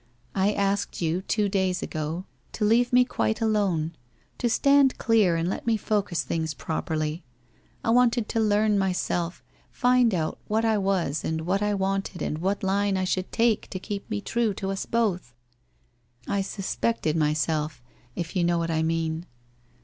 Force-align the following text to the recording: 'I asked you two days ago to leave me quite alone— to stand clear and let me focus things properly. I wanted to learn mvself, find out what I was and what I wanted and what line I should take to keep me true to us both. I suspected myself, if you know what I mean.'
'I 0.33 0.51
asked 0.53 0.99
you 1.03 1.21
two 1.21 1.47
days 1.47 1.83
ago 1.83 2.25
to 2.53 2.65
leave 2.65 2.91
me 2.91 3.05
quite 3.05 3.39
alone— 3.39 3.91
to 4.39 4.49
stand 4.49 4.97
clear 4.97 5.35
and 5.35 5.47
let 5.47 5.67
me 5.67 5.77
focus 5.77 6.23
things 6.23 6.55
properly. 6.55 7.23
I 7.83 7.91
wanted 7.91 8.27
to 8.29 8.39
learn 8.39 8.79
mvself, 8.79 9.41
find 9.69 10.15
out 10.15 10.39
what 10.47 10.65
I 10.65 10.79
was 10.79 11.23
and 11.23 11.41
what 11.41 11.61
I 11.61 11.75
wanted 11.75 12.23
and 12.23 12.39
what 12.39 12.63
line 12.63 12.97
I 12.97 13.03
should 13.03 13.31
take 13.31 13.69
to 13.69 13.77
keep 13.77 14.09
me 14.09 14.21
true 14.21 14.55
to 14.55 14.71
us 14.71 14.87
both. 14.87 15.35
I 16.27 16.41
suspected 16.41 17.15
myself, 17.15 17.83
if 18.15 18.35
you 18.35 18.43
know 18.43 18.57
what 18.57 18.71
I 18.71 18.81
mean.' 18.81 19.27